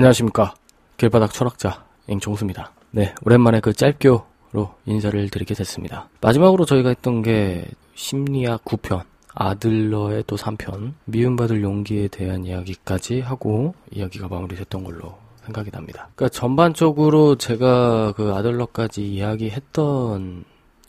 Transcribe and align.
안녕하십니까. 0.00 0.54
길바닥 0.96 1.34
철학자 1.34 1.84
앵종수입니다. 2.08 2.72
네, 2.90 3.14
오랜만에 3.22 3.60
그 3.60 3.74
짧교로 3.74 4.74
인사를 4.86 5.28
드리게 5.28 5.52
됐습니다. 5.52 6.08
마지막으로 6.22 6.64
저희가 6.64 6.88
했던 6.88 7.20
게 7.20 7.68
심리학 7.94 8.64
9편, 8.64 9.02
아들러의 9.34 10.24
또 10.26 10.36
3편, 10.36 10.94
미움받을 11.04 11.62
용기에 11.62 12.08
대한 12.08 12.46
이야기까지 12.46 13.20
하고 13.20 13.74
이야기가 13.90 14.28
마무리됐던 14.28 14.84
걸로 14.84 15.18
생각이 15.44 15.70
납니다. 15.70 16.08
그러니까 16.14 16.34
전반적으로 16.34 17.36
제가 17.36 18.14
그 18.16 18.32
아들러까지 18.32 19.06
이야기했던 19.06 20.44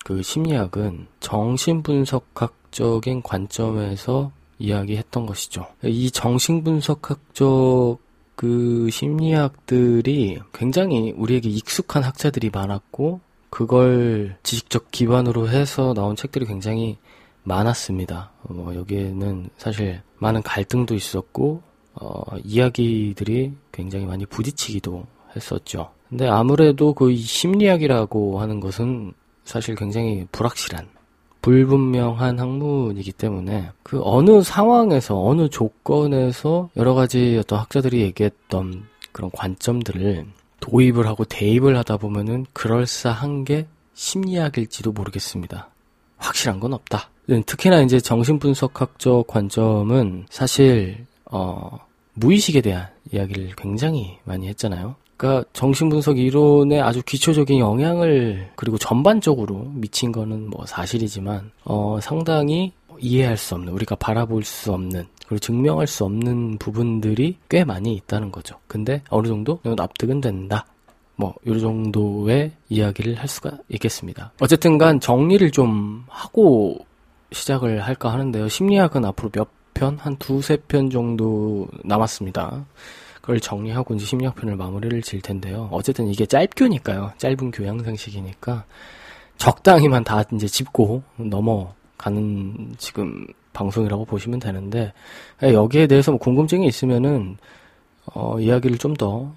그 0.06 0.22
심리학은 0.22 1.08
정신분석학적인 1.20 3.24
관점에서 3.24 4.32
이야기했던 4.58 5.26
것이죠. 5.26 5.68
이 5.84 6.10
정신분석학적 6.12 8.00
그 8.36 8.90
심리학들이 8.92 10.40
굉장히 10.54 11.12
우리에게 11.12 11.50
익숙한 11.50 12.04
학자들이 12.04 12.50
많았고 12.52 13.22
그걸 13.50 14.38
지식적 14.44 14.92
기반으로 14.92 15.50
해서 15.50 15.94
나온 15.94 16.16
책들이 16.16 16.46
굉장히 16.46 16.98
많았습니다. 17.44 18.32
어, 18.44 18.72
여기에는 18.76 19.50
사실 19.58 20.02
많은 20.18 20.42
갈등도 20.42 20.96
있었고 20.96 21.62
어, 21.94 22.22
이야기들이 22.44 23.54
굉장히 23.72 24.06
많이 24.06 24.26
부딪히기도 24.26 25.06
했었죠. 25.36 25.92
근데 26.10 26.28
아무래도 26.28 26.94
그 26.94 27.16
심리학이라고 27.16 28.40
하는 28.40 28.60
것은 28.60 29.14
사실 29.44 29.76
굉장히 29.76 30.28
불확실한 30.32 30.88
불분명한 31.42 32.40
학문이기 32.40 33.12
때문에 33.12 33.70
그 33.84 34.00
어느 34.04 34.42
상황에서 34.42 35.24
어느 35.24 35.50
조건에서 35.50 36.70
여러 36.78 36.94
가지 36.94 37.38
어떤 37.40 37.60
학자들이 37.60 38.02
얘기했던 38.02 38.84
그런 39.12 39.32
관점들을 39.32 40.26
도입을 40.60 41.08
하고 41.08 41.26
대입을 41.26 41.76
하다 41.78 41.98
보면은 41.98 42.46
그럴싸한 42.54 43.44
게 43.44 43.68
심리학일지도 43.94 44.92
모르겠습니다. 44.92 45.70
확실한 46.18 46.60
건 46.60 46.74
없다. 46.74 47.10
특히나 47.46 47.82
이제 47.82 48.00
정신분석학적 48.00 49.28
관점은 49.28 50.26
사실 50.30 51.06
어 51.26 51.80
무의식에 52.14 52.62
대한 52.62 52.88
이야기를 53.12 53.54
굉장히 53.58 54.18
많이 54.24 54.48
했잖아요. 54.48 54.96
그러니까 55.22 55.48
정신분석 55.54 56.18
이론에 56.18 56.82
아주 56.82 57.04
기초적인 57.06 57.60
영향을 57.60 58.50
그리고 58.56 58.80
전반적으로 58.80 59.68
미친 59.76 60.12
거는 60.12 60.50
뭐 60.50 60.66
사실이지만 60.66 61.52
어, 61.64 62.00
상당히 62.02 62.72
이해할 63.00 63.38
수 63.38 63.54
없는 63.54 63.72
우리가 63.72 63.94
바라볼 63.98 64.44
수 64.44 64.74
없는 64.74 65.06
그리고 65.28 65.38
증명할 65.38 65.86
수 65.86 66.06
없는 66.06 66.58
부분들이 66.58 67.38
꽤 67.50 67.64
많이 67.64 67.94
있다는 67.94 68.32
거죠. 68.32 68.58
근데 68.66 69.04
어느 69.10 69.28
정도 69.28 69.60
납득은 69.64 70.22
된다. 70.22 70.66
뭐, 71.18 71.36
요 71.46 71.60
정도의 71.60 72.52
이야기를 72.70 73.14
할 73.20 73.28
수가 73.28 73.52
있겠습니다. 73.70 74.32
어쨌든 74.40 74.80
간 74.80 75.00
정리를 75.00 75.52
좀 75.52 76.04
하고 76.08 76.80
시작을 77.32 77.82
할까 77.82 78.12
하는데요. 78.12 78.48
심리학은 78.48 79.06
앞으로 79.06 79.30
몇 79.30 79.48
편? 79.76 79.98
한 80.00 80.16
두세 80.16 80.58
편 80.68 80.90
정도 80.90 81.68
남았습니다. 81.84 82.66
그걸 83.22 83.40
정리하고 83.40 83.94
이제 83.96 84.06
심리학편을 84.06 84.56
마무리를 84.56 85.02
질 85.04 85.22
텐데요. 85.22 85.70
어쨌든 85.72 86.08
이게 86.08 86.26
짧교니까요. 86.26 87.14
짧은 87.18 87.52
교양 87.52 87.84
상식이니까 87.84 88.66
적당히만 89.38 90.04
다 90.04 90.24
이제 90.34 90.48
짚고 90.48 91.04
넘어가는 91.18 92.76
지금 92.78 93.28
방송이라고 93.54 94.06
보시면 94.06 94.40
되는데 94.40 94.94
여기에 95.44 95.88
대해서 95.88 96.12
뭐 96.12 96.20
궁금증이 96.20 96.66
있으면은 96.68 97.38
어, 98.14 98.40
이야기를 98.40 98.78
좀 98.78 98.96
더 98.96 99.34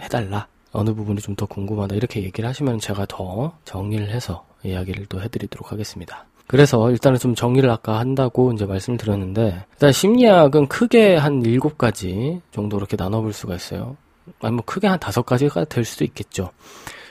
해달라. 0.00 0.46
어느 0.72 0.92
부분이 0.94 1.20
좀 1.20 1.36
더 1.36 1.46
궁금하다. 1.46 1.94
이렇게 1.94 2.22
얘기를 2.22 2.48
하시면 2.48 2.78
제가 2.80 3.06
더 3.06 3.56
정리를 3.64 4.10
해서 4.10 4.44
이야기를 4.64 5.06
또 5.06 5.20
해드리도록 5.22 5.70
하겠습니다. 5.72 6.26
그래서 6.52 6.90
일단은 6.90 7.18
좀 7.18 7.34
정리를 7.34 7.68
아까 7.70 7.98
한다고 7.98 8.52
이제 8.52 8.66
말씀을 8.66 8.98
드렸는데 8.98 9.64
일단 9.72 9.90
심리학은 9.90 10.66
크게 10.66 11.16
한 11.16 11.42
일곱 11.46 11.78
가지 11.78 12.42
정도 12.50 12.76
이렇게 12.76 12.94
나눠볼 12.94 13.32
수가 13.32 13.54
있어요. 13.54 13.96
아니 14.42 14.56
뭐 14.56 14.62
크게 14.66 14.86
한 14.86 15.00
다섯 15.00 15.22
가지가 15.22 15.64
될 15.64 15.86
수도 15.86 16.04
있겠죠. 16.04 16.50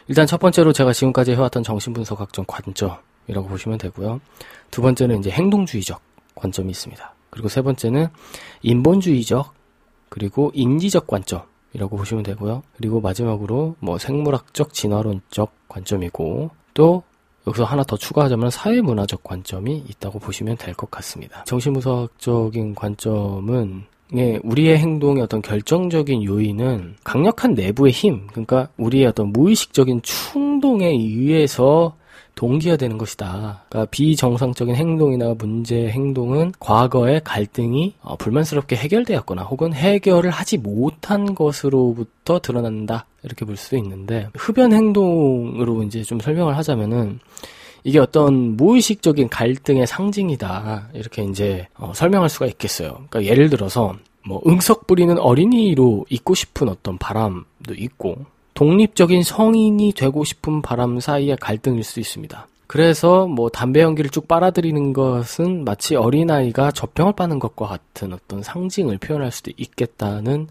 일단 0.07 0.28
첫 0.28 0.40
번째로 0.40 0.74
제가 0.74 0.94
지금까지 0.94 1.31
해왔던 1.31 1.63
정신분석 1.63 2.22
학적 2.22 2.46
관점이라고 2.46 3.47
보시면 3.47 3.80
되고요. 3.80 4.22
두 4.69 4.84
번째는 4.84 5.18
이제 5.18 5.31
행동주의적 5.31 6.00
관점이 6.35 6.69
있습니다. 6.69 7.16
그리고 7.31 7.50
세 7.50 7.63
번째는 7.63 8.09
인본주의적 8.62 9.56
그리고 10.09 10.51
인지적 10.53 11.07
관점이라고 11.07 11.97
보시면 11.97 12.22
되고요. 12.22 12.62
그리고 12.78 13.01
마지막으로 13.01 13.75
뭐 13.80 13.97
생물학적 13.97 14.72
진화론적 14.75 15.51
관점이고 15.68 16.51
또 16.75 17.01
여기서 17.47 17.63
하나 17.63 17.84
더 17.84 17.97
추가하자면 17.97 18.50
사회문화적 18.52 19.24
관점이 19.24 19.84
있다고 19.90 20.19
보시면 20.19 20.57
될 20.57 20.74
것 20.75 20.90
같습니다. 20.91 21.44
정신분석적인 21.46 22.75
관점은 22.75 23.84
예, 24.16 24.40
우리의 24.44 24.78
행동의 24.78 25.24
어떤 25.24 25.41
결정적인 25.41 26.24
요인은 26.25 26.96
강력한 27.03 27.53
내부의 27.53 27.94
힘, 27.94 28.28
그러니까 28.28 28.68
우리의 28.78 29.06
어떤 29.06 29.31
무의식적인 29.31 30.01
충동에 30.01 30.88
의해서 30.88 31.96
동기화 32.36 32.78
되는 32.78 32.97
것이다. 32.97 33.66
그러니까 33.69 33.90
비정상적인 33.92 34.75
행동이나 34.75 35.36
문제 35.38 35.90
행동은 35.90 36.53
과거의 36.59 37.22
갈등이 37.24 37.96
어, 38.02 38.16
불만스럽게 38.16 38.75
해결되었거나 38.75 39.44
혹은 39.44 39.74
해결을 39.74 40.30
하지 40.31 40.58
못한 40.58 41.36
것으로부터 41.36 42.40
드러난다. 42.40 43.06
이렇게 43.24 43.46
볼 43.46 43.58
수도 43.58 43.78
있는데 43.78 44.30
흡연 44.36 44.74
행동으로 44.74 45.84
이제 45.84 46.03
좀 46.03 46.19
설명을 46.19 46.58
하자면은 46.58 47.19
이게 47.84 48.00
어떤 48.00 48.56
무의식적인 48.58 49.30
갈등의 49.30 49.88
상징이다. 49.88 50.90
이렇게 50.94 51.24
이제 51.24 51.68
어, 51.75 51.94
설명할 51.94 52.30
수가 52.30 52.46
있겠어요. 52.48 53.06
그러니까 53.09 53.25
예를 53.25 53.50
들어서 53.50 53.96
뭐 54.25 54.42
응석 54.46 54.88
부리는 54.88 55.18
어린이로 55.18 56.06
있고 56.09 56.36
싶은 56.36 56.69
어떤 56.69 56.98
바람도 56.98 57.74
있고 57.75 58.18
독립적인 58.53 59.23
성인이 59.23 59.94
되고 59.94 60.23
싶은 60.23 60.62
바람 60.62 61.00
사이의 61.00 61.38
갈등일 61.38 61.84
수 61.84 62.00
있습니다. 62.00 62.47
그래서 62.67 63.28
뭐 63.28 63.50
담배 63.50 63.81
연기를 63.81 64.09
쭉 64.09 64.28
빨아들이는 64.28 64.94
것은 64.94 65.66
마치 65.66 65.95
어린아이가 65.95 66.72
젖병을 66.72 67.13
빠는 67.13 67.39
것과 67.39 67.67
같은 67.67 68.13
어떤 68.13 68.41
상징을 68.41 68.97
표현할 68.97 69.31
수도 69.31 69.51
있겠다는 69.57 70.47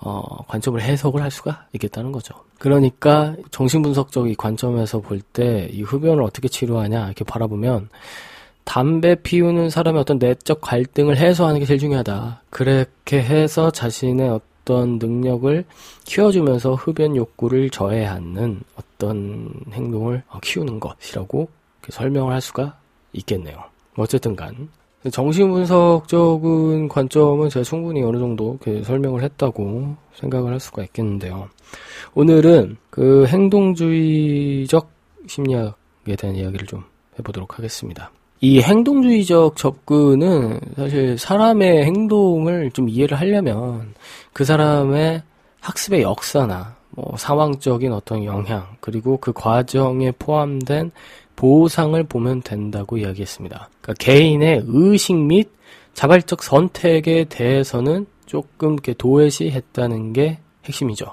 어, 0.00 0.44
관점을 0.48 0.80
해석을 0.80 1.22
할 1.22 1.30
수가 1.30 1.66
있겠다는 1.72 2.10
거죠. 2.10 2.34
그러니까 2.58 3.36
정신분석적 3.52 4.28
인 4.28 4.36
관점에서 4.36 5.00
볼 5.00 5.20
때 5.32 5.68
이 5.72 5.82
흡연을 5.82 6.22
어떻게 6.24 6.48
치료하냐 6.48 7.06
이렇게 7.06 7.24
바라보면 7.24 7.88
담배 8.64 9.14
피우는 9.14 9.70
사람의 9.70 10.00
어떤 10.00 10.18
내적 10.18 10.60
갈등을 10.60 11.16
해소하는 11.16 11.60
게 11.60 11.66
제일 11.66 11.78
중요하다. 11.78 12.42
그렇게 12.50 13.22
해서 13.22 13.70
자신의 13.70 14.40
어떤 14.62 14.98
능력을 14.98 15.64
키워주면서 16.04 16.74
흡연 16.74 17.16
욕구를 17.16 17.70
저해하는 17.70 18.60
어떤 18.76 19.52
행동을 19.72 20.22
키우는 20.40 20.78
것이라고 20.78 21.48
설명을 21.88 22.32
할 22.32 22.40
수가 22.40 22.78
있겠네요. 23.12 23.56
어쨌든 23.96 24.36
간 24.36 24.68
정신분석적인 25.10 26.88
관점은 26.88 27.48
제가 27.48 27.64
충분히 27.64 28.02
어느 28.02 28.18
정도 28.18 28.56
설명을 28.84 29.22
했다고 29.24 29.96
생각을 30.14 30.52
할 30.52 30.60
수가 30.60 30.84
있겠는데요. 30.84 31.48
오늘은 32.14 32.76
그 32.88 33.26
행동주의적 33.26 34.88
심리학에 35.26 36.14
대한 36.16 36.36
이야기를 36.36 36.68
좀 36.68 36.84
해보도록 37.18 37.58
하겠습니다. 37.58 38.12
이 38.44 38.60
행동주의적 38.60 39.56
접근은 39.56 40.58
사실 40.74 41.16
사람의 41.16 41.84
행동을 41.84 42.72
좀 42.72 42.88
이해를 42.88 43.18
하려면 43.20 43.94
그 44.32 44.44
사람의 44.44 45.22
학습의 45.60 46.02
역사나 46.02 46.74
뭐 46.90 47.14
상황적인 47.16 47.92
어떤 47.92 48.24
영향 48.24 48.66
그리고 48.80 49.16
그 49.18 49.32
과정에 49.32 50.10
포함된 50.10 50.90
보상을 51.36 52.02
보면 52.02 52.42
된다고 52.42 52.98
이야기했습니다. 52.98 53.70
그러니까 53.80 54.04
개인의 54.04 54.64
의식 54.66 55.14
및 55.14 55.48
자발적 55.94 56.42
선택에 56.42 57.26
대해서는 57.28 58.06
조금 58.26 58.72
이렇게 58.72 58.92
도외시했다는 58.92 60.14
게 60.14 60.38
핵심이죠. 60.64 61.06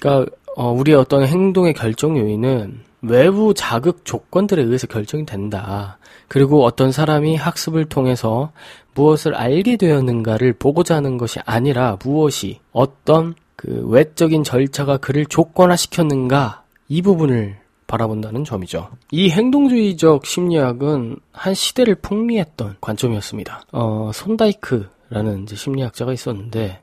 그러니까 0.00 0.30
어, 0.54 0.70
우리의 0.70 0.96
어떤 0.96 1.26
행동의 1.26 1.74
결정 1.74 2.16
요인은 2.16 2.89
외부 3.02 3.54
자극 3.54 4.04
조건들에 4.04 4.62
의해서 4.62 4.86
결정이 4.86 5.26
된다. 5.26 5.98
그리고 6.28 6.64
어떤 6.64 6.92
사람이 6.92 7.36
학습을 7.36 7.86
통해서 7.86 8.52
무엇을 8.94 9.34
알게 9.34 9.76
되었는가를 9.76 10.54
보고자 10.54 10.96
하는 10.96 11.16
것이 11.16 11.40
아니라 11.44 11.96
무엇이 12.04 12.60
어떤 12.72 13.34
그 13.56 13.86
외적인 13.88 14.44
절차가 14.44 14.98
그를 14.98 15.26
조건화 15.26 15.76
시켰는가 15.76 16.64
이 16.88 17.02
부분을 17.02 17.58
바라본다는 17.86 18.44
점이죠. 18.44 18.88
이 19.10 19.30
행동주의적 19.30 20.24
심리학은 20.24 21.16
한 21.32 21.54
시대를 21.54 21.96
풍미했던 21.96 22.76
관점이었습니다. 22.80 23.62
어, 23.72 24.10
손다이크라는 24.14 25.42
이제 25.42 25.56
심리학자가 25.56 26.12
있었는데 26.12 26.80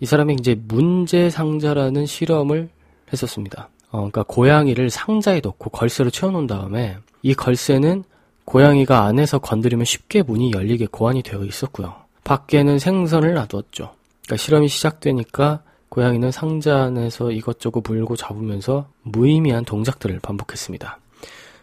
이 0.00 0.06
사람이 0.06 0.34
이제 0.34 0.60
문제 0.66 1.30
상자라는 1.30 2.06
실험을 2.06 2.68
했었습니다. 3.12 3.68
어, 3.90 3.98
그러니까 3.98 4.22
고양이를 4.24 4.90
상자에 4.90 5.40
넣고 5.40 5.70
걸쇠로 5.70 6.10
채워놓은 6.10 6.46
다음에 6.46 6.98
이 7.22 7.34
걸쇠는 7.34 8.04
고양이가 8.44 9.04
안에서 9.04 9.38
건드리면 9.38 9.84
쉽게 9.84 10.22
문이 10.22 10.52
열리게 10.52 10.88
고안이 10.90 11.22
되어 11.22 11.44
있었고요. 11.44 11.94
밖에는 12.24 12.78
생선을 12.78 13.34
놔두었죠. 13.34 13.94
그러니까 14.24 14.36
실험이 14.36 14.68
시작되니까 14.68 15.62
고양이는 15.88 16.30
상자 16.30 16.82
안에서 16.82 17.30
이것저것 17.30 17.82
물고 17.86 18.16
잡으면서 18.16 18.86
무의미한 19.02 19.64
동작들을 19.64 20.20
반복했습니다. 20.20 20.98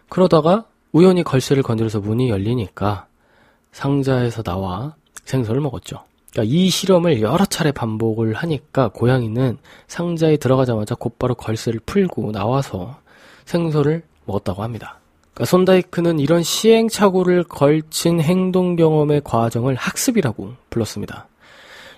그러다가 0.08 0.64
우연히 0.92 1.22
걸쇠를 1.22 1.62
건드려서 1.62 2.00
문이 2.00 2.28
열리니까 2.28 3.06
상자에서 3.72 4.42
나와 4.42 4.94
생선을 5.24 5.60
먹었죠. 5.60 6.02
그러니까 6.36 6.54
이 6.54 6.68
실험을 6.68 7.22
여러 7.22 7.46
차례 7.46 7.72
반복을 7.72 8.34
하니까 8.34 8.88
고양이는 8.88 9.56
상자에 9.88 10.36
들어가자마자 10.36 10.94
곧바로 10.94 11.34
걸쇠를 11.34 11.80
풀고 11.86 12.32
나와서 12.32 12.98
생선을 13.46 14.02
먹었다고 14.26 14.62
합니다. 14.62 15.00
그러니까 15.32 15.46
손다이크는 15.46 16.18
이런 16.18 16.42
시행착오를 16.42 17.44
걸친 17.44 18.20
행동 18.20 18.76
경험의 18.76 19.22
과정을 19.24 19.76
학습이라고 19.76 20.52
불렀습니다. 20.68 21.26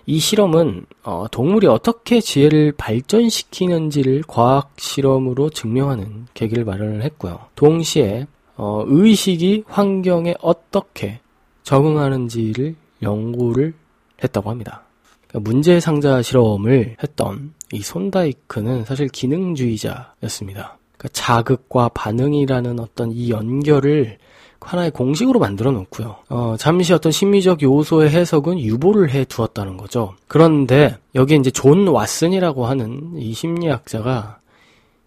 이 0.06 0.20
실험은 0.20 0.86
어, 1.02 1.26
동물이 1.32 1.66
어떻게 1.66 2.20
지혜를 2.20 2.72
발전시키는지를 2.76 4.22
과학 4.28 4.70
실험으로 4.76 5.50
증명하는 5.50 6.28
계기를 6.34 6.64
마련을 6.64 7.02
했고요. 7.02 7.40
동시에 7.56 8.28
어, 8.56 8.84
의식이 8.86 9.64
환경에 9.66 10.36
어떻게 10.40 11.18
적응하는지를 11.64 12.76
연구를 13.02 13.74
했다고 14.22 14.50
합니다. 14.50 14.82
그러니까 15.28 15.50
문제 15.50 15.80
상자 15.80 16.22
실험을 16.22 16.96
했던 17.02 17.52
이 17.72 17.80
손다이크는 17.80 18.84
사실 18.84 19.08
기능주의자였습니다. 19.08 20.78
그러니까 20.96 21.08
자극과 21.12 21.90
반응이라는 21.90 22.80
어떤 22.80 23.12
이 23.12 23.30
연결을 23.30 24.18
하나의 24.60 24.90
공식으로 24.90 25.38
만들어 25.38 25.70
놓고요. 25.70 26.16
어, 26.28 26.56
잠시 26.58 26.92
어떤 26.92 27.12
심리적 27.12 27.62
요소의 27.62 28.10
해석은 28.10 28.58
유보를 28.58 29.10
해 29.10 29.24
두었다는 29.24 29.76
거죠. 29.76 30.14
그런데 30.26 30.96
여기 31.14 31.36
이제 31.36 31.50
존 31.50 31.84
왓슨이라고 31.86 32.62
하는 32.62 33.12
이 33.16 33.32
심리학자가 33.32 34.38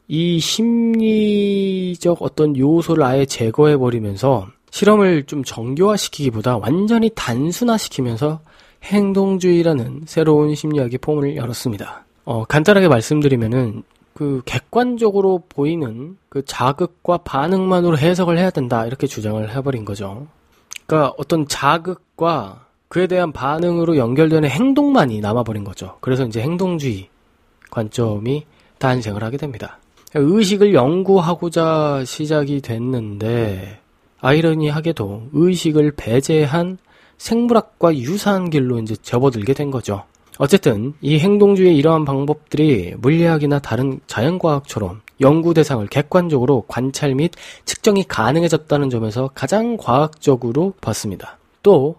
이 0.07 0.39
심리적 0.39 2.21
어떤 2.21 2.57
요소를 2.57 3.03
아예 3.03 3.25
제거해 3.25 3.77
버리면서 3.77 4.47
실험을 4.71 5.23
좀 5.23 5.43
정교화시키기보다 5.43 6.57
완전히 6.57 7.11
단순화시키면서 7.13 8.39
행동주의라는 8.83 10.03
새로운 10.05 10.55
심리학의 10.55 10.99
포문을 10.99 11.35
열었습니다. 11.35 12.05
어, 12.25 12.45
간단하게 12.45 12.87
말씀드리면은 12.87 13.83
그 14.13 14.41
객관적으로 14.45 15.43
보이는 15.49 16.17
그 16.29 16.43
자극과 16.45 17.19
반응만으로 17.19 17.97
해석을 17.97 18.37
해야 18.37 18.49
된다 18.49 18.85
이렇게 18.85 19.07
주장을 19.07 19.49
해버린 19.55 19.85
거죠. 19.85 20.27
그러니까 20.85 21.13
어떤 21.17 21.47
자극과 21.47 22.65
그에 22.87 23.07
대한 23.07 23.31
반응으로 23.31 23.95
연결되는 23.95 24.49
행동만이 24.49 25.21
남아버린 25.21 25.63
거죠. 25.63 25.97
그래서 26.01 26.25
이제 26.25 26.41
행동주의 26.41 27.07
관점이 27.69 28.45
탄생을 28.79 29.23
하게 29.23 29.37
됩니다. 29.37 29.79
의식을 30.13 30.73
연구하고자 30.73 32.03
시작이 32.05 32.61
됐는데 32.61 33.79
아이러니하게도 34.19 35.29
의식을 35.31 35.93
배제한 35.95 36.77
생물학과 37.21 37.95
유사한 37.97 38.49
길로 38.49 38.79
이제 38.79 38.95
접어들게 38.95 39.53
된 39.53 39.69
거죠. 39.69 40.03
어쨌든 40.39 40.95
이 41.01 41.19
행동주의의 41.19 41.77
이러한 41.77 42.03
방법들이 42.03 42.95
물리학이나 42.97 43.59
다른 43.59 43.99
자연과학처럼 44.07 45.01
연구 45.21 45.53
대상을 45.53 45.85
객관적으로 45.87 46.65
관찰 46.67 47.13
및 47.13 47.31
측정이 47.65 48.05
가능해졌다는 48.07 48.89
점에서 48.89 49.29
가장 49.35 49.77
과학적으로 49.77 50.73
봤습니다. 50.81 51.37
또 51.61 51.95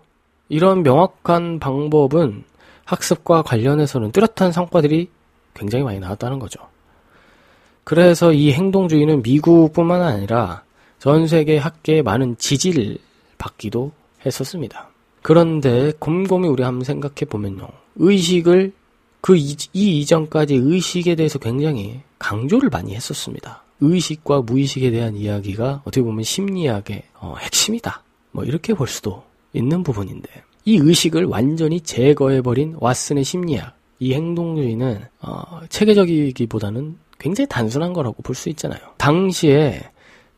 이런 0.49 0.83
명확한 0.83 1.61
방법은 1.61 2.43
학습과 2.85 3.43
관련해서는 3.43 4.11
뚜렷한 4.11 4.51
성과들이 4.51 5.09
굉장히 5.55 5.85
많이 5.85 6.01
나왔다는 6.01 6.41
거죠. 6.41 6.61
그래서 7.85 8.33
이 8.33 8.53
행동주의는 8.53 9.23
미국뿐만 9.23 10.03
아니라 10.03 10.65
전 10.99 11.29
세계 11.29 11.59
학계에 11.59 12.03
많은 12.03 12.37
지지를 12.39 12.99
받기도 13.39 13.93
했었습니다. 14.27 14.92
그런데 15.23 15.93
곰곰이 15.99 16.49
우리 16.49 16.63
한번 16.63 16.85
생각해 16.85 17.25
보면요. 17.29 17.69
의식을 17.97 18.73
그 19.21 19.37
이, 19.37 19.57
이 19.73 20.01
이전까지 20.01 20.55
의식에 20.57 21.15
대해서 21.15 21.39
굉장히 21.39 22.01
강조를 22.19 22.71
많이 22.71 22.95
했었습니다. 22.95 23.63
의식과 23.81 24.43
무의식에 24.43 24.91
대한 24.91 25.17
이야기가 25.17 25.83
어떻게 25.85 26.03
보면 26.03 26.23
심리학의 26.25 27.03
어, 27.21 27.35
핵심이다. 27.39 28.03
뭐 28.33 28.45
이렇게 28.45 28.75
볼 28.75 28.89
수도 28.89 29.23
있는 29.53 29.83
부분인데 29.83 30.29
이 30.65 30.77
의식을 30.77 31.25
완전히 31.25 31.81
제거해버린 31.81 32.77
왓슨의 32.77 33.25
심리학, 33.25 33.77
이 33.99 34.15
행동주의는 34.15 35.01
어, 35.21 35.61
체계적이기보다는 35.69 36.97
굉장히 37.19 37.49
단순한 37.49 37.93
거라고 37.93 38.23
볼 38.23 38.35
수 38.35 38.49
있잖아요. 38.51 38.81
당시에 38.99 39.81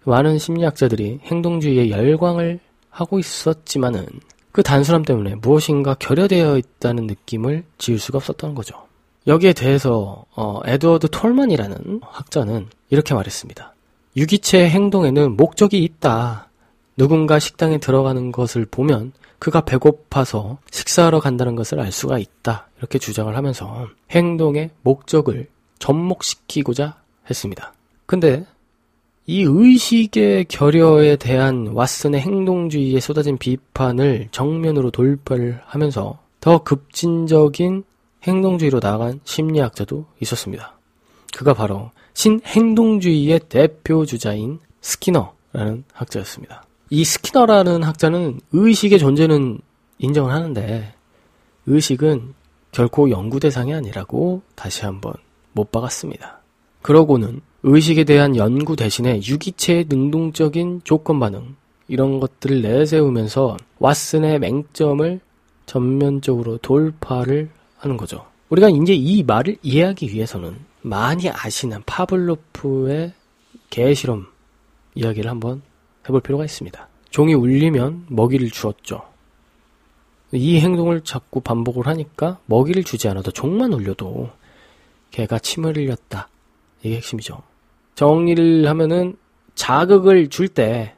많은 0.04 0.38
심리학자들이 0.38 1.20
행동주의에 1.22 1.88
열광을 1.90 2.60
하고 2.90 3.18
있었지만은 3.18 4.06
그 4.54 4.62
단순함 4.62 5.02
때문에 5.02 5.34
무엇인가 5.34 5.94
결여되어 5.94 6.56
있다는 6.56 7.08
느낌을 7.08 7.64
지울 7.76 7.98
수가 7.98 8.18
없었던 8.18 8.54
거죠. 8.54 8.86
여기에 9.26 9.52
대해서 9.52 10.26
어, 10.36 10.60
에드워드 10.64 11.08
톨만이라는 11.10 12.00
학자는 12.00 12.68
이렇게 12.88 13.14
말했습니다. 13.14 13.74
유기체의 14.16 14.70
행동에는 14.70 15.36
목적이 15.36 15.82
있다. 15.82 16.50
누군가 16.96 17.40
식당에 17.40 17.78
들어가는 17.78 18.30
것을 18.30 18.64
보면 18.64 19.10
그가 19.40 19.62
배고파서 19.62 20.58
식사하러 20.70 21.18
간다는 21.18 21.56
것을 21.56 21.80
알 21.80 21.90
수가 21.90 22.18
있다. 22.20 22.68
이렇게 22.78 23.00
주장을 23.00 23.36
하면서 23.36 23.88
행동의 24.12 24.70
목적을 24.82 25.48
접목시키고자 25.80 26.94
했습니다. 27.28 27.74
근데 28.06 28.46
이 29.26 29.42
의식의 29.42 30.46
결여에 30.46 31.16
대한 31.16 31.72
왓슨의 31.72 32.16
행동주의에 32.16 33.00
쏟아진 33.00 33.38
비판을 33.38 34.28
정면으로 34.30 34.90
돌파를 34.90 35.60
하면서 35.64 36.18
더 36.40 36.62
급진적인 36.62 37.84
행동주의로 38.24 38.80
나아간 38.82 39.20
심리학자도 39.24 40.04
있었습니다. 40.20 40.78
그가 41.34 41.54
바로 41.54 41.90
신행동주의의 42.12 43.40
대표 43.48 44.04
주자인 44.04 44.60
스키너라는 44.82 45.84
학자였습니다. 45.92 46.64
이 46.90 47.02
스키너라는 47.04 47.82
학자는 47.82 48.40
의식의 48.52 48.98
존재는 48.98 49.58
인정을 49.98 50.32
하는데 50.32 50.94
의식은 51.66 52.34
결코 52.72 53.08
연구 53.08 53.40
대상이 53.40 53.72
아니라고 53.72 54.42
다시 54.54 54.84
한번 54.84 55.14
못 55.52 55.72
박았습니다. 55.72 56.40
그러고는 56.82 57.40
의식에 57.66 58.04
대한 58.04 58.36
연구 58.36 58.76
대신에 58.76 59.22
유기체의 59.26 59.86
능동적인 59.88 60.82
조건 60.84 61.18
반응 61.18 61.56
이런 61.88 62.20
것들을 62.20 62.60
내세우면서 62.60 63.56
왓슨의 63.80 64.38
맹점을 64.38 65.18
전면적으로 65.64 66.58
돌파를 66.58 67.48
하는 67.78 67.96
거죠. 67.96 68.26
우리가 68.50 68.68
이제 68.68 68.92
이 68.92 69.22
말을 69.22 69.56
이해하기 69.62 70.12
위해서는 70.12 70.58
많이 70.82 71.30
아시는 71.30 71.82
파블로프의 71.86 73.14
개 73.70 73.94
실험 73.94 74.26
이야기를 74.94 75.30
한번 75.30 75.62
해볼 76.06 76.20
필요가 76.20 76.44
있습니다. 76.44 76.86
종이 77.08 77.32
울리면 77.32 78.08
먹이를 78.10 78.50
주었죠. 78.50 79.00
이 80.32 80.60
행동을 80.60 81.00
자꾸 81.00 81.40
반복을 81.40 81.86
하니까 81.86 82.40
먹이를 82.44 82.84
주지 82.84 83.08
않아도 83.08 83.30
종만 83.30 83.72
울려도 83.72 84.28
개가 85.12 85.38
침을 85.38 85.78
흘렸다. 85.78 86.28
이게 86.82 86.96
핵심이죠. 86.96 87.53
정리를 87.94 88.68
하면은 88.68 89.16
자극을 89.54 90.28
줄 90.28 90.48
때, 90.48 90.94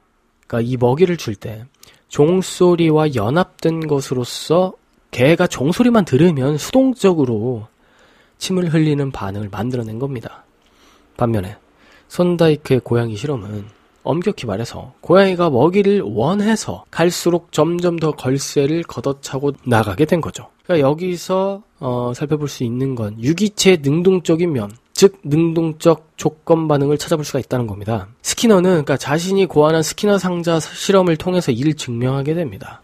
그러니까 0.46 0.68
이 0.70 0.76
먹이를 0.76 1.16
줄 1.16 1.34
때, 1.34 1.64
종소리와 2.08 3.14
연합된 3.14 3.86
것으로서 3.86 4.72
개가 5.10 5.46
종소리만 5.46 6.04
들으면 6.04 6.58
수동적으로 6.58 7.66
침을 8.38 8.72
흘리는 8.72 9.10
반응을 9.10 9.48
만들어낸 9.50 9.98
겁니다. 9.98 10.44
반면에 11.16 11.56
손다이크의 12.08 12.80
고양이 12.80 13.16
실험은 13.16 13.64
엄격히 14.02 14.46
말해서 14.46 14.94
고양이가 15.00 15.50
먹이를 15.50 16.02
원해서 16.02 16.84
갈수록 16.90 17.50
점점 17.50 17.98
더 17.98 18.12
걸쇠를 18.12 18.84
걷어차고 18.84 19.52
나가게 19.64 20.04
된 20.04 20.20
거죠. 20.20 20.48
그러니까 20.62 20.88
여기서 20.88 21.62
어, 21.80 22.12
살펴볼 22.14 22.48
수 22.48 22.62
있는 22.62 22.94
건 22.94 23.20
유기체의 23.20 23.78
능동적인 23.82 24.52
면, 24.52 24.70
즉 24.96 25.18
능동적 25.24 26.12
조건 26.16 26.68
반응을 26.68 26.96
찾아볼 26.96 27.22
수가 27.22 27.38
있다는 27.38 27.66
겁니다. 27.66 28.08
스키너는 28.22 28.70
그러니까 28.70 28.96
자신이 28.96 29.44
고안한 29.44 29.82
스키너 29.82 30.16
상자 30.16 30.58
실험을 30.58 31.18
통해서 31.18 31.52
이를 31.52 31.74
증명하게 31.74 32.32
됩니다. 32.32 32.80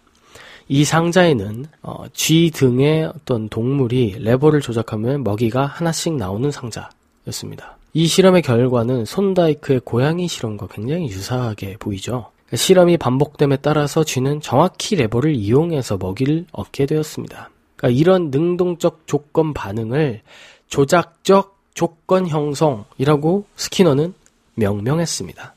이 0.69 0.85
상자에는 0.85 1.64
어, 1.81 2.04
쥐 2.12 2.50
등의 2.52 3.07
어떤 3.07 3.49
동물이 3.49 4.16
레버를 4.19 4.61
조작하면 4.61 5.25
먹이가 5.25 5.64
하나씩 5.64 6.14
나오는 6.16 6.50
상자였습니다. 6.50 7.78
이 7.95 8.07
실험의 8.07 8.42
결과는 8.42 9.07
손다이크의 9.07 9.81
고양이 9.83 10.28
실험과 10.28 10.66
굉장히 10.66 11.07
유사하게 11.09 11.78
보이죠. 11.78 12.26
실험이 12.52 12.99
반복됨에 12.99 13.57
따라서 13.62 14.04
쥐는 14.04 14.42
정확히 14.42 14.97
레버를 14.97 15.35
이용해서 15.35 15.97
먹이를 15.97 16.45
얻게 16.52 16.85
되었습니다. 16.85 17.49
그러니까 17.76 17.99
이런 17.99 18.31
능동적 18.31 19.04
조건 19.07 19.54
반응을 19.54 20.21
조작적 20.69 21.62
조건 21.75 22.26
형성이라고 22.26 23.45
스키너는 23.57 24.14
명명했습니다. 24.55 25.55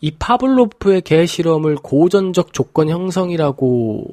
이 0.00 0.10
파블로프의 0.12 1.02
개 1.02 1.26
실험을 1.26 1.76
고전적 1.76 2.52
조건 2.52 2.88
형성이라고 2.88 4.04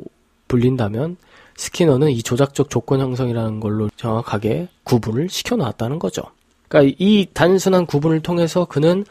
불린다면 0.48 1.18
스키너는 1.56 2.10
이 2.12 2.24
조작적 2.24 2.70
조건 2.70 3.00
형성이라는 3.00 3.60
걸로 3.60 3.90
정확하게 3.96 4.70
구분을 4.84 5.30
시켜놨다는 5.30 6.00
거죠. 6.00 6.24
그러니까 6.68 6.96
이 6.98 7.28
단순한 7.34 7.86
구분을 7.86 8.22
통해서 8.22 8.66
그는 8.66 9.06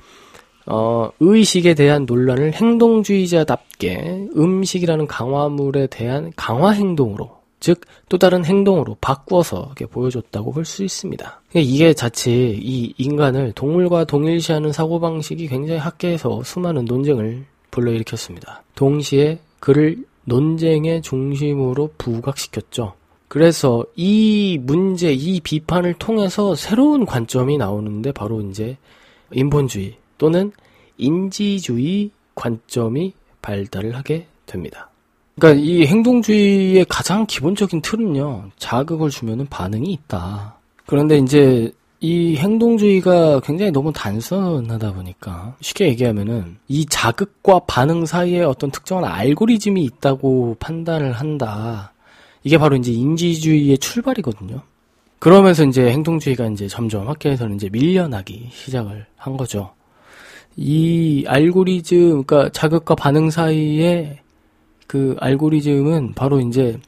어, 0.67 1.11
의식에 1.21 1.75
대한 1.75 2.07
논란을 2.07 2.53
행동주의자답게 2.53 4.29
음식이라는 4.37 5.07
강화물에 5.07 5.89
대한 5.89 6.33
강화 6.37 6.71
행동으로 6.71 7.42
즉 7.63 7.81
또 8.13 8.19
다른 8.19 8.45
행동으로 8.45 8.99
바꾸어서 9.01 9.65
이렇게 9.69 9.87
보여줬다고 9.87 10.53
볼 10.53 10.67
수 10.67 10.85
있습니다. 10.85 11.41
이게 11.55 11.95
자칫 11.95 12.31
이 12.31 12.93
인간을 12.99 13.53
동물과 13.53 14.05
동일시하는 14.05 14.71
사고방식이 14.71 15.49
굉장히 15.49 15.81
학계에서 15.81 16.43
수많은 16.43 16.85
논쟁을 16.85 17.47
불러일으켰습니다. 17.71 18.63
동시에 18.75 19.39
그를 19.61 20.05
논쟁의 20.27 21.01
중심으로 21.01 21.95
부각시켰죠. 21.97 22.93
그래서 23.29 23.83
이 23.97 24.59
문제, 24.61 25.11
이 25.15 25.41
비판을 25.41 25.95
통해서 25.95 26.55
새로운 26.55 27.07
관점이 27.07 27.57
나오는데 27.57 28.13
바로 28.13 28.43
이제 28.43 28.77
인본주의 29.33 29.97
또는 30.19 30.53
인지주의 30.99 32.11
관점이 32.35 33.15
발달을 33.41 33.97
하게 33.97 34.27
됩니다. 34.45 34.92
그러니까 35.37 35.63
이 35.63 35.87
행동주의의 35.87 36.85
가장 36.89 37.27
기본적인 37.27 37.81
틀은요, 37.83 38.51
자극을 38.59 39.11
주면은 39.11 39.47
반응이 39.49 39.93
있다. 39.93 40.57
그런데 40.87 41.19
이제 41.19 41.73
이 42.01 42.37
행동주의가 42.37 43.41
굉장히 43.41 43.71
너무 43.71 43.93
단순하다 43.93 44.93
보니까 44.93 45.55
쉽게 45.61 45.89
얘기하면은 45.89 46.57
이 46.69 46.85
자극과 46.87 47.61
반응 47.61 48.05
사이에 48.05 48.43
어떤 48.43 48.71
특정한 48.71 49.05
알고리즘이 49.05 49.85
있다고 49.85 50.57
판단을 50.59 51.13
한다. 51.13 51.93
이게 52.43 52.59
바로 52.59 52.77
이제 52.77 52.91
인지주의의 52.91 53.79
출발이거든요. 53.79 54.61
그러면서 55.21 55.65
이제 55.65 55.91
행동주의가 55.91 56.49
이제 56.49 56.67
점점 56.67 57.09
학계에서는 57.09 57.55
이제 57.55 57.69
밀려나기 57.71 58.49
시작을 58.51 59.07
한 59.17 59.37
거죠. 59.37 59.71
이 60.57 61.25
알고리즘, 61.29 62.25
그러니까 62.25 62.51
자극과 62.51 62.97
반응 62.97 63.31
사이에 63.31 64.19
그 64.93 65.17
알고리즘은 65.21 66.13
바로 66.15 66.39
이제 66.39 66.79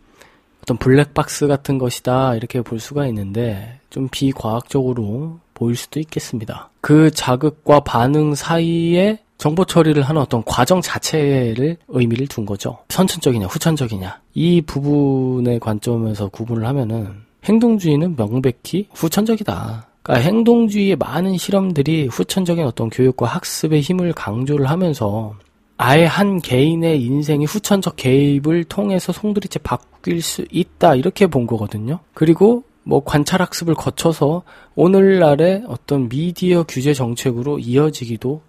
어떤 0.61 0.77
블랙박스 0.77 1.47
같은 1.47 1.79
것이다 1.79 2.35
이렇게 2.35 2.61
볼 2.61 2.79
수가 2.79 3.07
있는데 3.07 3.81
좀 3.89 4.09
비과학적으로 4.11 5.39
보일 5.55 5.75
수도 5.75 6.01
있겠습니다. 6.01 6.69
그 6.83 7.11
자극과 7.11 7.81
반응 7.81 8.35
사이에 8.35 9.21
정보 9.39 9.65
처리를 9.65 10.03
하는 10.03 10.21
어떤 10.21 10.45
과정 10.45 10.83
자체를 10.83 11.79
의미를 11.89 12.27
둔 12.27 12.45
거죠. 12.45 12.77
선천적이냐 12.91 13.47
후천적이냐 13.47 14.21
이 14.35 14.61
부분의 14.61 15.59
관점에서 15.61 16.29
구분을 16.29 16.67
하면은 16.67 17.09
행동주의는 17.47 18.17
명백히 18.17 18.87
후천적이다. 18.93 19.87
그러니까 20.03 20.29
행동주의의 20.29 20.97
많은 20.97 21.39
실험들이 21.39 22.09
후천적인 22.09 22.67
어떤 22.67 22.91
교육과 22.91 23.25
학습의 23.25 23.81
힘을 23.81 24.13
강조를 24.13 24.69
하면서 24.69 25.35
아예 25.77 26.05
한 26.05 26.41
개인의 26.41 27.03
인생이 27.03 27.47
후천적 27.47 27.97
개입을 27.97 28.65
통해서 28.65 29.13
송두리째 29.13 29.59
바뀔 29.61 30.23
수 30.23 30.45
있다 30.51 30.95
이렇게 30.95 31.27
본 31.27 31.47
거거든요. 31.47 32.01
그리고 32.15 32.63
뭐 32.85 33.03
관찰 33.03 33.41
학습을 33.41 33.75
거쳐서 33.75 34.43
오늘날의 34.77 35.65
어떤 35.67 36.09
미디어 36.09 36.63
규제 36.65 36.95
정책으로 36.95 37.59
이어지기도 37.59 38.43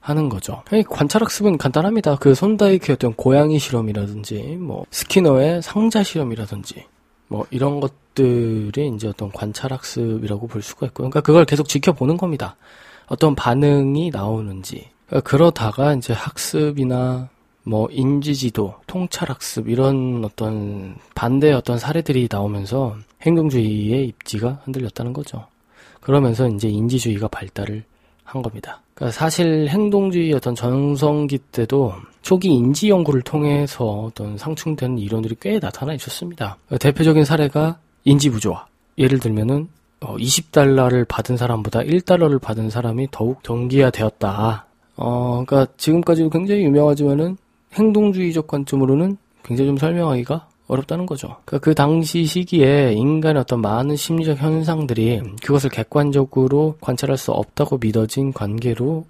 하는 0.00 0.28
거죠. 0.28 0.62
관찰 0.90 1.22
학습은 1.22 1.58
간단합니다. 1.58 2.16
그 2.16 2.34
손다이크의 2.34 2.94
어떤 2.94 3.14
고양이 3.14 3.58
실험이라든지 3.58 4.58
뭐 4.60 4.84
스키너의 4.90 5.62
상자 5.62 6.02
실험이라든지 6.02 6.84
뭐 7.28 7.46
이런 7.50 7.80
것들이 7.80 8.92
이제 8.94 9.08
어떤 9.08 9.30
관찰 9.30 9.72
학습이라고 9.72 10.46
볼 10.46 10.60
수가 10.60 10.86
있고 10.86 11.04
그러니까 11.04 11.20
그걸 11.20 11.44
계속 11.44 11.68
지켜보는 11.68 12.16
겁니다. 12.16 12.56
어떤 13.06 13.34
반응이 13.34 14.10
나오는지 14.10 14.88
그러다가 15.24 15.94
이제 15.94 16.12
학습이나 16.12 17.28
뭐 17.64 17.88
인지지도, 17.90 18.74
통찰학습 18.86 19.68
이런 19.68 20.22
어떤 20.24 20.96
반대의 21.14 21.54
어떤 21.54 21.78
사례들이 21.78 22.28
나오면서 22.30 22.96
행동주의의 23.22 24.06
입지가 24.08 24.60
흔들렸다는 24.64 25.12
거죠. 25.12 25.46
그러면서 26.00 26.46
이제 26.48 26.68
인지주의가 26.68 27.28
발달을 27.28 27.84
한 28.22 28.42
겁니다. 28.42 28.82
그러니까 28.94 29.18
사실 29.18 29.68
행동주의 29.68 30.32
어떤 30.34 30.54
전성기 30.54 31.38
때도 31.38 31.94
초기 32.22 32.48
인지 32.48 32.90
연구를 32.90 33.22
통해서 33.22 33.84
어떤 33.84 34.38
상충되는 34.38 34.98
이론들이 34.98 35.36
꽤 35.40 35.58
나타나 35.58 35.94
있었습니다. 35.94 36.58
대표적인 36.80 37.24
사례가 37.24 37.78
인지 38.04 38.30
부조화. 38.30 38.66
예를 38.98 39.18
들면은 39.18 39.68
20달러를 40.00 41.02
어, 41.02 41.06
받은 41.08 41.36
사람보다 41.36 41.80
1달러를 41.80 42.40
받은 42.40 42.70
사람이 42.70 43.08
더욱 43.10 43.42
경기화 43.42 43.90
되었다. 43.90 44.66
어, 44.96 45.44
그러니까 45.46 45.72
지금까지도 45.76 46.30
굉장히 46.30 46.62
유명하지만은 46.64 47.36
행동주의적 47.74 48.46
관점으로는 48.46 49.16
굉장히 49.42 49.68
좀 49.68 49.76
설명하기가 49.76 50.48
어렵다는 50.66 51.06
거죠. 51.06 51.36
그러니까 51.44 51.58
그 51.58 51.74
당시 51.74 52.24
시기에 52.24 52.94
인간의 52.94 53.40
어떤 53.40 53.60
많은 53.60 53.96
심리적 53.96 54.38
현상들이 54.38 55.20
그것을 55.42 55.70
객관적으로 55.70 56.76
관찰할 56.80 57.18
수 57.18 57.32
없다고 57.32 57.78
믿어진 57.78 58.32
관계로 58.32 59.04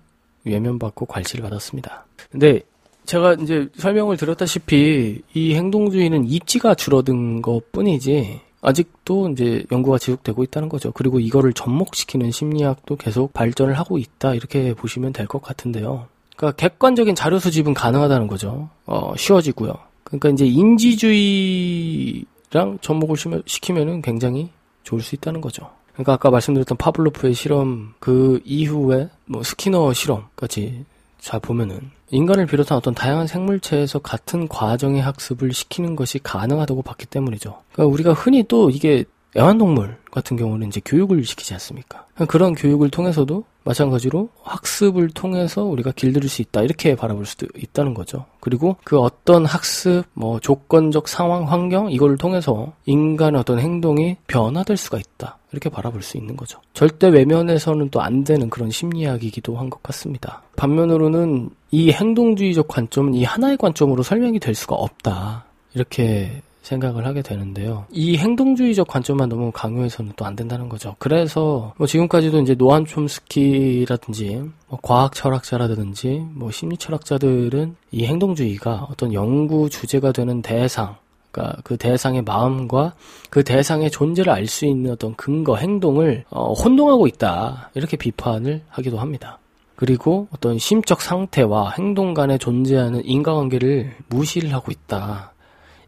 외면받고 0.45 1.07
괄시를 1.07 1.43
받았습니다. 1.43 2.07
근데 2.31 2.61
제가 3.07 3.35
이제 3.35 3.69
설명을 3.77 4.17
드렸다시피 4.17 5.23
이 5.35 5.55
행동주의는 5.55 6.27
입지가 6.27 6.75
줄어든 6.75 7.43
것 7.43 7.71
뿐이지 7.71 8.41
아직도 8.65 9.31
이제 9.31 9.65
연구가 9.71 9.99
지속되고 9.99 10.43
있다는 10.43 10.69
거죠. 10.69 10.91
그리고 10.93 11.21
이거를 11.21 11.53
접목시키는 11.53 12.31
심리학도 12.31 12.97
계속 12.97 13.33
발전을 13.35 13.79
하고 13.79 13.99
있다 13.99 14.35
이렇게 14.35 14.75
보시면 14.75 15.13
될 15.13 15.27
것 15.27 15.43
같은데요. 15.43 16.07
그러니까 16.37 16.57
객관적인 16.57 17.15
자료 17.15 17.39
수집은 17.39 17.75
가능하다는 17.75 18.27
거죠. 18.27 18.69
어, 18.87 19.15
쉬워지고요. 19.17 19.75
그러니까 20.05 20.29
이제 20.31 20.47
인지주의랑 20.47 22.79
접목을 22.81 23.17
시키면은 23.47 24.03
굉장히 24.03 24.51
좋을 24.83 25.01
수 25.01 25.15
있다는 25.15 25.41
거죠. 25.41 25.71
그러니까 25.93 26.15
아까 26.15 26.31
말씀드렸던 26.31 26.77
파블로프의 26.77 27.35
실험 27.35 27.95
그 28.01 28.41
이후에 28.45 29.09
뭐 29.27 29.43
스키너 29.43 29.93
실험까지 29.93 30.85
잘 31.25 31.41
보면은 31.41 31.91
인간을 32.11 32.45
비롯한 32.45 32.77
어떤 32.77 32.95
다양한 32.95 33.27
생물체에서 33.27 33.99
같은 34.01 34.47
과정의 34.47 35.01
학습을 35.01 35.55
시키는 35.55 35.97
것이 35.97 36.19
가능하다고 36.23 36.83
봤기 36.83 37.07
때문이죠. 37.07 37.63
그러니까 37.73 37.93
우리가 37.93 38.13
흔히 38.13 38.45
또 38.47 38.69
이게 38.69 39.05
애완동물 39.35 39.97
같은 40.11 40.37
경우는 40.37 40.69
이제 40.69 40.83
교육을 40.85 41.25
시키지 41.25 41.55
않습니까? 41.55 42.07
그런 42.29 42.55
교육을 42.55 42.91
통해서도 42.91 43.43
마찬가지로 43.65 44.29
학습을 44.43 45.11
통해서 45.11 45.65
우리가 45.65 45.93
길들일 45.93 46.29
수 46.29 46.43
있다 46.43 46.63
이렇게 46.63 46.95
바라볼 46.95 47.27
수도 47.27 47.47
있다는 47.57 47.95
거죠. 47.95 48.27
그리고 48.41 48.77
그 48.85 48.99
어떤 49.01 49.45
학습, 49.47 50.05
뭐 50.15 50.39
조건적 50.39 51.09
상황, 51.09 51.51
환경 51.51 51.91
이걸 51.91 52.17
통해서 52.17 52.73
인간의 52.87 53.41
어떤 53.41 53.59
행동이 53.59 54.17
변화될 54.27 54.77
수가 54.77 54.99
있다 54.99 55.39
이렇게 55.53 55.69
바라볼 55.71 56.03
수 56.03 56.17
있는 56.17 56.37
거죠. 56.37 56.61
절대 56.75 57.09
외면에서는 57.09 57.91
또 57.91 58.01
안 58.01 58.23
되는 58.25 58.51
그런 58.51 58.71
심리학이기도 58.71 59.57
한 59.57 59.71
것 59.71 59.83
같습니다. 59.83 60.43
반면으로는 60.57 61.51
이 61.71 61.91
행동주의적 61.91 62.69
관점은 62.69 63.15
이 63.15 63.25
하나의 63.25 63.57
관점으로 63.57 64.03
설명이 64.03 64.39
될 64.41 64.55
수가 64.55 64.75
없다 64.77 65.47
이렇게 65.75 66.43
생각을 66.65 67.07
하게 67.07 67.23
되는데요. 67.23 67.85
이 67.91 68.17
행동주의적 68.17 68.89
관점만 68.89 69.29
너무 69.29 69.53
강요해서는 69.53 70.13
또 70.17 70.25
안 70.25 70.35
된다는 70.35 70.69
거죠. 70.69 70.97
그래서 70.99 71.75
뭐 71.77 71.87
지금까지도 71.87 72.41
이제 72.41 72.55
노안 72.55 72.87
촘스키라든지 72.87 74.43
뭐 74.69 74.79
과학 74.83 75.15
철학자라든지 75.15 76.25
뭐 76.33 76.51
심리 76.51 76.77
철학자들은 76.77 77.77
이 77.93 78.07
행동주의가 78.07 78.89
어떤 78.91 79.13
연구 79.13 79.69
주제가 79.69 80.13
되는 80.13 80.41
대상 80.43 80.97
그러니까 81.31 81.61
그 81.65 81.77
대상의 81.77 82.23
마음과 82.23 82.95
그 83.29 83.45
대상의 83.45 83.91
존재를 83.91 84.33
알 84.33 84.47
수 84.47 84.65
있는 84.67 84.93
어떤 84.93 85.15
근거, 85.17 85.57
행동을 85.57 86.25
어, 86.31 86.53
혼동하고 86.53 87.07
있다 87.07 87.71
이렇게 87.75 87.97
비판을 87.97 88.63
하기도 88.69 88.99
합니다. 88.99 89.39
그리고 89.77 90.29
어떤 90.33 90.59
심적 90.59 91.03
상태와 91.03 91.73
행동 91.77 92.15
간에 92.15 92.39
존재하는 92.39 93.05
인과관계를 93.05 93.97
무시를 94.09 94.55
하고 94.55 94.71
있다. 94.71 95.34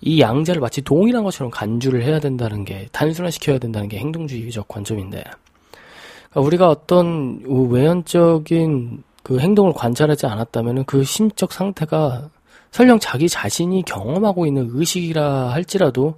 이 0.01 0.21
양자를 0.21 0.61
마치 0.61 0.83
동일한 0.83 1.25
것처럼 1.25 1.51
간주를 1.51 2.03
해야 2.03 2.21
된다는 2.21 2.65
게 2.65 2.89
단순화시켜야 2.93 3.59
된다는 3.59 3.89
게 3.89 3.99
행동주의적 3.99 4.69
관점인데 4.69 5.25
그러니까 6.31 6.41
우리가 6.41 6.69
어떤 6.69 7.41
외연적인 7.47 9.03
그 9.23 9.41
행동을 9.41 9.73
관찰하지 9.73 10.27
않았다면 10.27 10.85
그 10.85 11.03
심적 11.03 11.53
상태가 11.53 12.31
설령 12.71 12.99
자기 13.01 13.29
자신이 13.29 13.83
경험하고 13.85 14.47
있는 14.47 14.69
의식이라 14.71 15.51
할지라도 15.51 16.15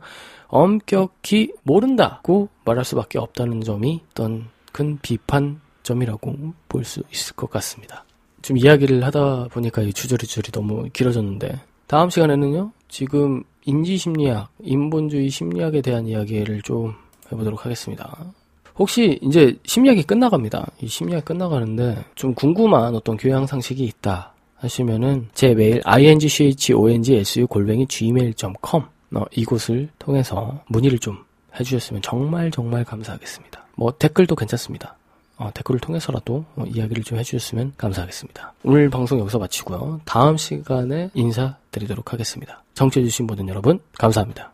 엄격히 0.49 1.53
모른다고 1.63 2.49
말할 2.65 2.85
수밖에 2.85 3.19
없다는 3.19 3.61
점이 3.63 4.01
어떤 4.11 4.47
큰 4.73 4.99
비판점이라고 5.01 6.35
볼 6.69 6.85
수 6.85 7.03
있을 7.13 7.37
것 7.37 7.49
같습니다. 7.51 8.05
좀 8.43 8.57
이야기를 8.57 9.05
하다 9.05 9.49
보니까 9.51 9.83
이 9.83 9.93
주저리주저리 9.93 10.53
너무 10.53 10.89
길어졌는데 10.93 11.61
다음 11.87 12.11
시간에는요 12.11 12.73
지금 12.89 13.45
인지심리학, 13.69 14.49
인본주의 14.63 15.29
심리학에 15.29 15.83
대한 15.83 16.07
이야기를 16.07 16.63
좀 16.63 16.95
해보도록 17.31 17.65
하겠습니다. 17.67 18.33
혹시 18.79 19.19
이제 19.23 19.57
심리학이 19.65 20.05
끝나갑니다. 20.05 20.71
이 20.81 20.89
심리학 20.89 21.25
끝나가는데 21.25 22.05
좀 22.15 22.35
궁금한 22.35 22.95
어떤 22.95 23.17
교양 23.17 23.47
상식이 23.47 23.85
있다 23.85 24.33
하시면은 24.57 25.29
제 25.35 25.55
메일 25.55 25.83
ingchongsu 25.85 27.47
골뱅이 27.47 27.87
gmail.com 27.87 28.83
어, 29.15 29.25
이곳을 29.33 29.89
통해서 29.99 30.63
문의를 30.69 30.99
좀 30.99 31.19
해주셨으면 31.59 32.03
정말 32.03 32.51
정말 32.51 32.85
감사하겠습니다. 32.85 33.67
뭐 33.77 33.93
댓글도 33.93 34.35
괜찮습니다. 34.35 34.98
어, 35.39 35.51
댓글을 35.55 35.81
통해서라도 35.81 36.45
어, 36.57 36.65
이야기를 36.67 37.05
좀 37.05 37.19
해주셨으면 37.19 37.75
감사하겠습니다. 37.77 38.55
오늘 38.65 38.91
방송 38.91 39.19
여기서 39.21 39.39
마치고요. 39.39 40.01
다음 40.05 40.37
시간에 40.37 41.11
인사드리도록 41.15 42.13
하겠습니다. 42.13 42.63
정치해주신 42.75 43.27
모든 43.27 43.49
여러분 43.49 43.79
감사합니다. 43.99 44.53